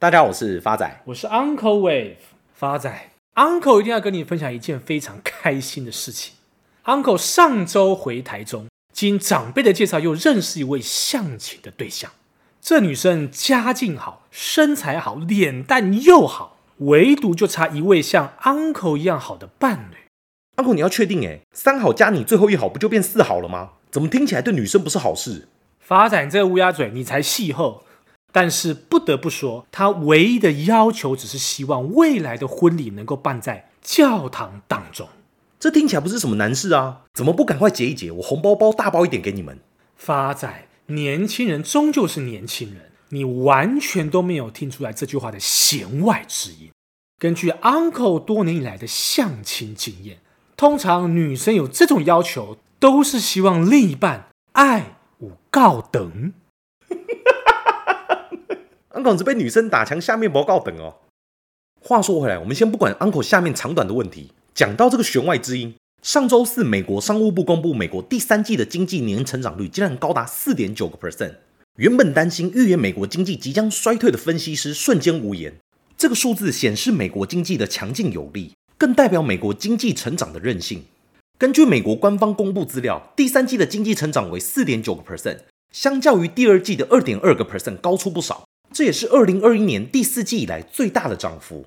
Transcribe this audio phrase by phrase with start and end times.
[0.00, 2.14] 大家好，我是发仔，我是 Uncle Wave。
[2.54, 6.36] 发仔，Uncle 一定要跟你分享一件非常开心的事情。
[6.86, 12.10] Uncle 上周回台中，经长辈的介绍，又认识一位相亲的对象。
[12.62, 19.98] 这女生家境好，身材好，脸蛋又好，唯独就差一位像 Uncle 一样好的伴侣。
[20.56, 23.72] Uncle，你要确定诶，三好加你最后一好，不就变四好了吗？
[23.90, 25.46] 怎么听起来对女生不是好事？
[25.78, 27.84] 发展这个乌鸦嘴，你才细厚。
[28.32, 35.08] 但是不得不说，他唯一的要求只是希望未来的婚礼能够办在教堂当中。
[35.58, 38.10] 这听起来不是什么难事啊，怎么不赶快结一结？
[38.10, 39.58] 我红包包大包一点给你们。
[39.96, 46.70] 发仔，年轻人终究是年轻人，你完全都没有听出来这句话的弦外之音。
[47.18, 50.20] 根据 Uncle 多年以来的相亲经验，
[50.56, 54.96] 通常女生有这种要求，都是希望另一半爱。
[55.18, 56.32] 我告等
[58.90, 60.96] ，Uncle 是被女生打墙，下面不告等哦。
[61.80, 71.34] 话说回来，我们先不管 Uncle 下面长短的问题，讲到这个弦外之音，上周四美国商务部公布，美国第三季的经济年成长率竟然高达四点九个 percent。
[71.76, 75.54] 原本担心预言美国经济即将衰退的分析师瞬间无言。
[75.96, 80.82] 这个数字显示美国经济的强劲有力，更代表美国经济成长的韧性。
[81.38, 85.38] 根据美国官方公布资料，第三季的经济成长为四点九个 percent，
[85.72, 88.44] 相较于第二季的二点二个 percent 高出不少。
[88.72, 91.66] 这也是二零二一年第四季以来最大的涨幅。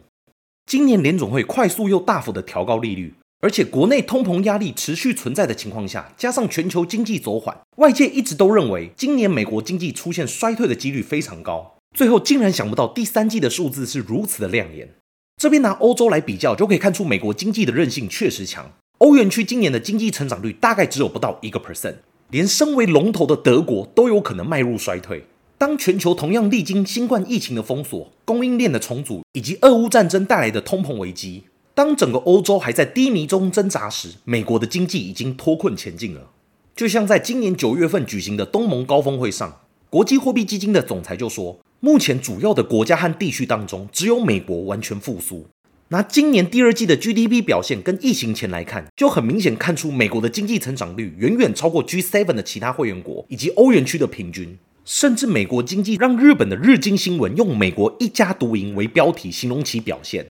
[0.65, 11.75] 今年联总会快速又大幅的调高利率，而且国内通膨压力持续存在的情况下，加上全球经济走缓，外界一直都认为今年美国经济出现衰退的几率非常高。
[11.93, 14.89] 最后竟然想不到第三季的数字是如此的亮眼。
[15.35, 18.71] 这边拿欧洲来比较，就可以看出美国经济的韧性确实强。
[18.99, 21.95] 欧元区今年的经济成长率大概只有不到一个 percent，
[22.29, 25.25] 连身为龙头的德国都有可能迈入衰退。
[25.63, 36.31] 当全球同样历经新冠疫情的封锁、供应链的重组以及俄乌战争带来的通膨危机，当整个欧洲还在低迷中挣扎时，美国的经济已经脱困前进了。
[36.75, 45.47] 就像在今年九月份举行的东盟高峰会上，国际货币基金的总裁就说，目前主要的国家和地区当中，只有美国完全复苏。
[45.87, 54.57] 拿今年第二季的 GDP 表现跟疫情前来看，就很明显看出美国的经济成长率远远超过 G7 的其他会员国以及欧元区的平均。
[54.85, 60.27] 甚至美国经济让日本的日经新闻用“美国一家独赢”为标题形容其表现。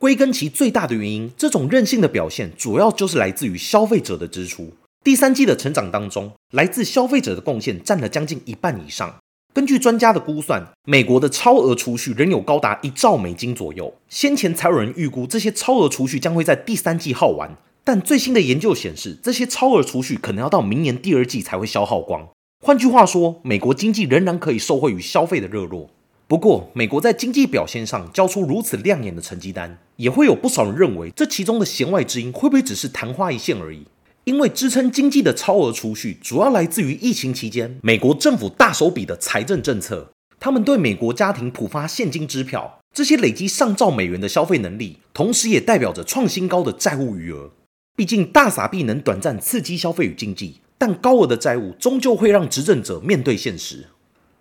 [0.00, 4.72] 归根其最大的原因，这种任性的表现主要就是来自于消费者的支出。
[5.04, 9.14] 第三季的成长当中，来自消费者的贡献占了将近一半以上。
[9.54, 13.94] 根据专家的估算，美国的超额储蓄仍有高达一兆美金左右。
[14.08, 22.28] 先前才有人预估这些超额储蓄将会在第三季耗完，但最新的研究显示，这些超额储蓄可能要到明年第二季才会消耗光。
[22.64, 25.90] 换句话说，美国经济仍然可以受惠于消费的热络。
[26.28, 33.82] 不过，美国在经济表现上交出如此亮眼的成绩单，也会有不少人认为，这其中的弦外之音会不会只是昙花一现而已？
[34.22, 40.12] 因为支撑经济的超额储蓄，主要来自于疫情期间美国政府大手笔的财政政策。
[40.38, 47.50] 他们对美国家庭普发现金支票，这些累积上兆美元的消费能力，同时也代表着创新高的债务余额。
[47.96, 53.86] 毕竟大撒币能短暂刺激消费与经济，但高额的债务终究会让执政者面对现实。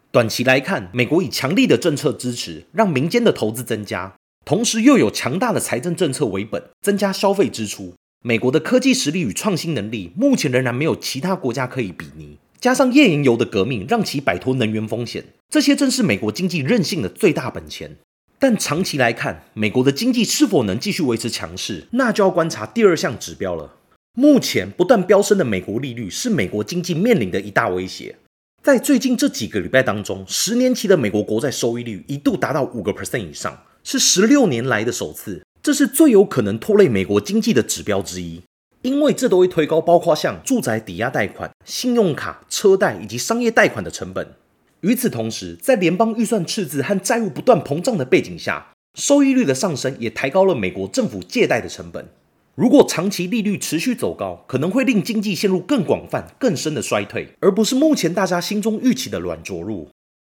[0.10, 7.94] 短期来看，美国以强力的政策支持，让民间的投资增加，同时又有强大的财政政策为本，增加消费支出。
[8.24, 12.40] 美国的科技实力与创新能力，目前仍然没有其他国家可以比拟。
[12.60, 17.98] 加上页岩油的革命，让其摆脱能源风险，这些正是美国经济韧性的最大本钱。
[18.40, 23.76] 但长期来看，美国的经济是否能继续维持强势，那就要观察第二项指标了。
[24.16, 28.18] 目前不断飙升的美国利率，是美国经济面临的一大威胁。
[28.62, 35.42] 在最近这几个礼拜当中，十年期的美国国债收益率一度达到五个 percent 以上，是十六年来的首次。
[35.64, 38.42] 这是最有可能拖累美国经济的指标之一，
[38.82, 44.34] 因为这都会推高包括像住宅抵押贷款、信用卡、车贷以及商业贷款的成本。
[44.82, 52.10] 与此同时，在联邦预算赤字和债务不断膨胀的背景下，收益率的上升也抬高了美国政府借贷的成本。
[52.56, 59.90] 如果长期利率持续走高，可能会令经济陷入更广泛、更深的衰退，而不是目前大家心中预期的软着陆。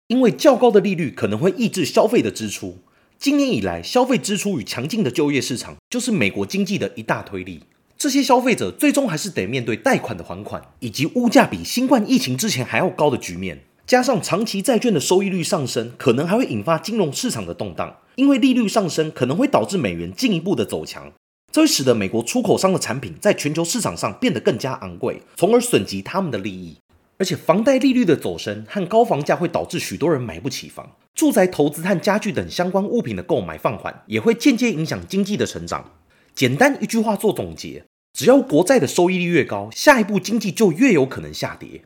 [0.08, 2.78] 因为较高的利率可能会抑制消费的支出。
[3.18, 7.60] 今年以来，消费支出与强劲的就业市场，就是美国经济的一大推力。
[7.98, 13.64] 这些消费者最终还是得面对贷款的还款，以及物价比新冠疫情之前还要高的局面。
[13.86, 17.98] 加上长期债券的收益率上升，可能还会引发金融市场的动荡。
[18.16, 21.12] 因为利率上升，可能会导致美元进一步的走强，
[21.56, 26.76] 这会使得美国出口商的产品在全球市场上变得更加昂贵，从而损及他们的利益。
[27.16, 30.86] 而且，房贷利率的走升和高房价会导致许多人买不起房。
[31.14, 35.92] 住宅投资和家具等相关物品的购买放缓，也会间接影响经济的成长。
[36.34, 41.84] 简单一句话做总结：只要国债的收益率越高，下一步经济就越有可能下跌。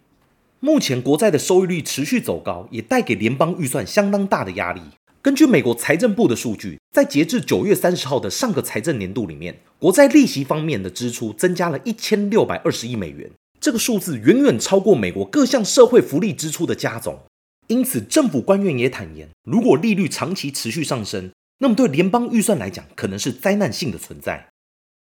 [0.59, 4.81] 目前国债的收益率持续走高，也带给联邦预算相当大的压力。
[5.23, 17.21] 根据美国财政部的数据，在截至九月三十号的上个财政年度里面，国债利息方面的支出增加了一千六百二十亿美元，这个数字远远超过美国各项社会福利支出的加总。
[17.69, 24.49] 因此，政府官员也坦言，如果利率长期持续上升，那么对联邦预算来讲，可能是灾难性的存在。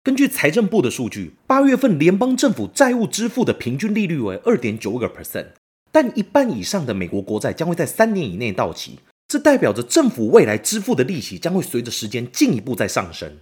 [0.02, 5.50] 根据财政部的数据，八月份联邦政府债务支付的平均利率为二点九个 percent，
[5.92, 8.98] 但一半以上的美国国债将会在三年以内到期，
[9.28, 13.38] 这代表着政府未来支付的利息将会随着时间进一步再上升。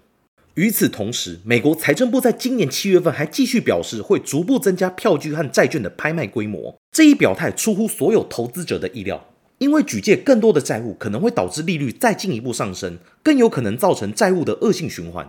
[0.56, 6.80] 与此同时，美国财政部在今年七月份还继续表示，会逐步增加票据和债券的拍卖规模。
[6.92, 9.26] 这一表态出乎所有投资者的意料，
[9.58, 15.28] 因为举借更多的债务可能会导致利率再进一步上升，更有可能造成债务的恶性循环。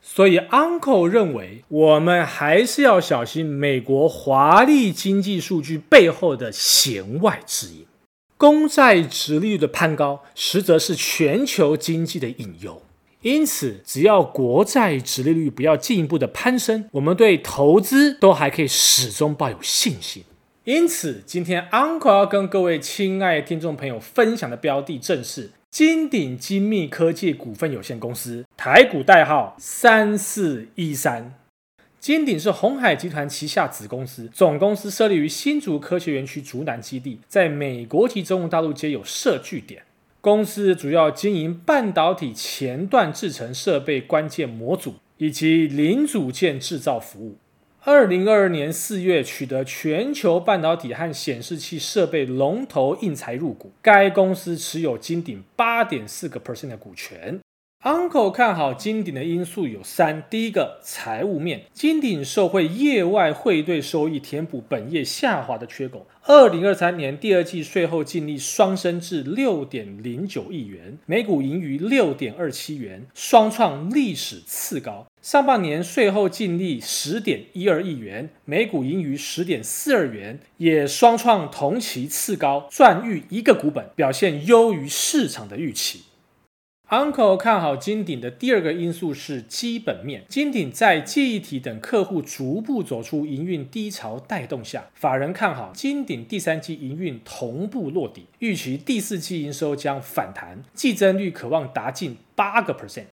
[0.00, 7.86] 所以，Uncle 认为，我们还是要小心美国华丽经济数据背后的弦外之音。
[8.42, 12.82] 公债殖利率的攀高，实则是全球经济的隐忧。
[13.20, 20.24] 因此，只要国债殖利率不要进一步的攀升，我们对投资都还可以始终抱有信心。
[20.64, 31.32] 因此，今天 Uncle 要跟各位亲爱的听众朋友分享的标的正是金鼎精密科技股份有限公司，台股代号三四一三。
[32.02, 39.84] 金鼎是鸿海集团旗下子公司，总公司设立于新竹科学园区竹南基地，在美国及中国大陆皆有设据点。
[40.20, 47.36] 公司主要经营半导体前段制程设备关键模组以及零组件制造服务。
[47.84, 57.38] 二零二二年四月取得全球半导体和显示器设备龙头应材入股，该公司持有金鼎八点四个 percent 的股权。
[57.84, 66.06] Uncle 看好金鼎的因素有三：第一个，财务面，金鼎受惠业外汇兑收益填补本业下滑的缺口。
[66.22, 75.08] 二零二三年第二季税后净利双升至六点零九亿元，每股盈余六点二七元，双创历史次高。
[75.20, 86.02] 上半年税后净利十点一二亿元，每股盈余十点四二元，也双创同期次高，赚逾一个股本，表现优于市场的预期。
[86.92, 90.26] Uncle 看好金鼎的第二个因素是基本面。
[90.28, 103.06] 金鼎在记忆体等客户逐步走出营运低潮带动下，法人看好金鼎第三季营运同步落底，预期第四季营收将反弹，季增率可望达近八个 percent。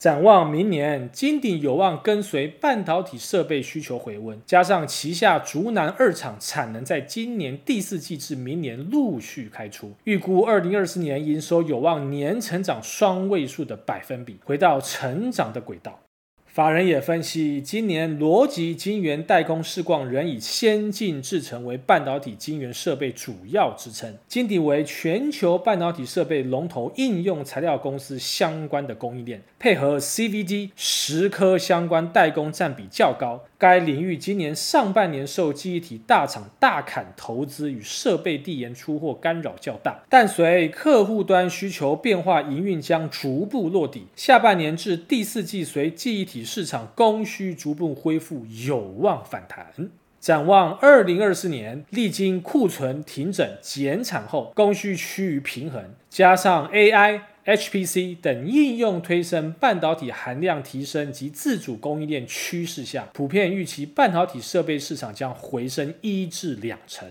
[0.00, 16.00] 展望明年，金鼎有望跟随半导体设备需求回温，加上旗下竹南二厂产能在今年第四季至明年陆续开出，预估二零二四年营收有望年成长双位数的百分比，回到成长的轨道。
[16.52, 24.12] 法人也分析，今年逻辑晶圆代工市况仍以先进制程为半导体晶圆设备主要支撑。
[24.26, 33.44] 晶底为全球半导体设备龙头应用材料公司相关的供应链，配合 CVD 蚀刻相关代工占比较高。
[33.60, 44.06] 该领域今年上半年受记忆体大厂大砍投资与设备递延出货干扰较大，但随客户端需求变化，营运将逐步落底。
[44.16, 49.90] 下半年至第四季随记忆体市场供需逐步恢复，有望反弹。
[50.18, 57.20] 展望二零二四年，历经库存停整减产后，供需趋于平衡，加上 AI。
[57.46, 67.10] HPC 等应用推升，半导体含量提升及自主供应链趋势下，普遍预期半导体设备市场将回升一至两成。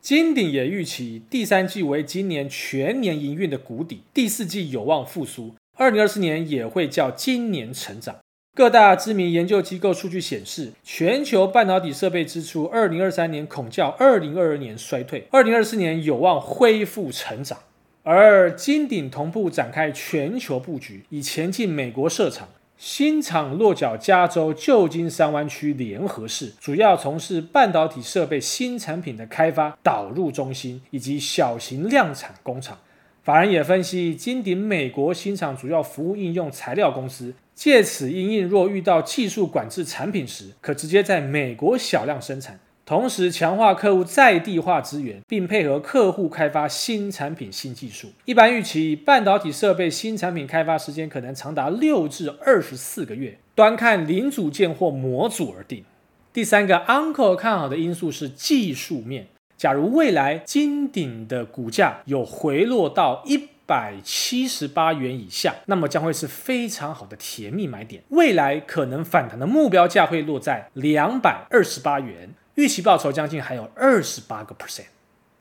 [0.00, 8.18] 金鼎也预期第三季为今年全年营运的谷底，第四季有望复苏，二零二四年也会较今年成长。
[8.54, 17.58] 各大知名研究机构数据显示，全球半导体设备支出二零二三年恐较二零二二年衰退，二零二四年有望恢复成长。
[18.06, 22.46] 而金鼎同步展开全球布局，以前进美国设厂，
[22.76, 32.76] 新厂落脚加州旧金山湾区联合市，主要从事半导体设备新产品的开发、导入中心以及小型量产工厂。
[33.22, 42.60] 法人也分析，金鼎美国新厂主要服务应用材料公司，借此因应若遇到技术管制产品时，可直接在美国小量生产。
[42.86, 48.12] 同时强化客户在地化资源，并配合客户开发新产品、新技术。
[48.26, 55.82] 一般预期，半导体设备新产品开发时间可能长达六至二十四个月，端看零组件或模组而定。
[56.30, 59.28] 第三个 Uncle 看好的因素是技术面。
[59.56, 68.02] 假如未来金鼎的股价有回落到一百七十八元以下，那么将会是非常好的甜蜜买点。
[68.10, 74.84] 未来可能反弹的目标价会落在两百二十八元，预期报酬将近还有二十八个 percent。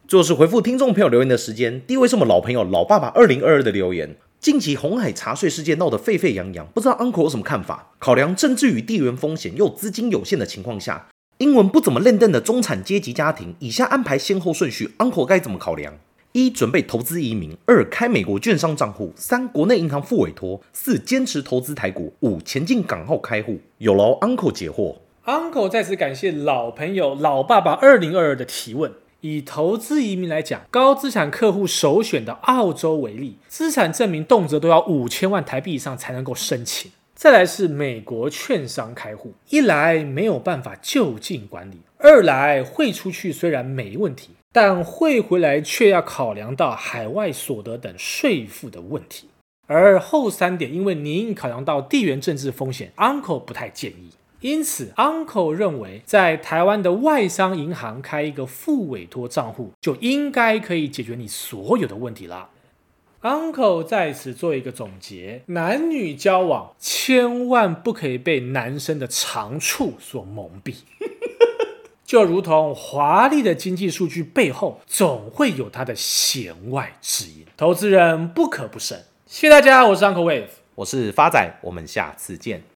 [0.07, 4.15] 最后是回复听众朋友留言的时间，第一位是我们老朋友老爸爸二零二二的留言。
[4.39, 7.91] 近期红海茶税事件闹得沸沸扬扬，不知道 Uncle 有什么看法？
[7.99, 15.93] 考量政治与地缘风险又资金有限的情况下，英文不怎么练邓的中产阶级家庭，以下安排先后顺序，Uncle 该怎么考量？
[16.31, 23.59] 一、准备投资移民；二、开美国券商账户；三、国内银行付委托；四、坚持投资台股；五、前进港澳开户。
[23.77, 24.95] 有劳 Uncle 解惑。
[25.25, 28.91] Uncle 再次感谢老朋友老爸爸二零二二的提问。
[29.21, 36.91] 以投资移民来讲，高资产客户首选的澳洲为例，资产证明动辄都要五千万台币以上才能够申请。
[37.15, 49.29] 再来是美国券商开户，一来没有办法就近管理，二来汇出去虽然没问题，但汇回来却要考量到海外所得等税负的问题。
[49.67, 54.09] 而后三点，因为您考量到地缘政治风险，Uncle 不太建议。
[54.43, 62.49] 因此，Uncle 认为在台湾的外商银行开一个副委托账户，就应该可以解决你所有的问题啦。
[63.21, 70.75] Uncle 在此做一个总结：男女交往千万不可以被男生的长处所蒙蔽，
[72.03, 79.05] 就如同华丽的经济数据背后总会有它的弦外之音，投资人不可不慎。
[79.25, 82.72] 谢谢大家，我是 Uncle Wave，我是发仔，我们下次见。